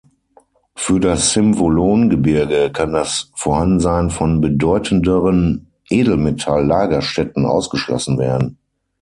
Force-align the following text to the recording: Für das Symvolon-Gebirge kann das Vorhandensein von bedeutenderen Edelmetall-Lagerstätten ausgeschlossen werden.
Für 0.75 0.99
das 0.99 1.31
Symvolon-Gebirge 1.33 2.71
kann 2.71 2.91
das 2.91 3.29
Vorhandensein 3.35 4.09
von 4.09 4.41
bedeutenderen 4.41 5.67
Edelmetall-Lagerstätten 5.91 7.45
ausgeschlossen 7.45 8.17
werden. 8.17 8.57